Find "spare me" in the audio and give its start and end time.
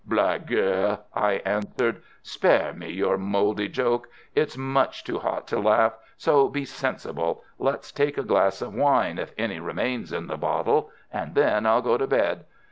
2.23-2.89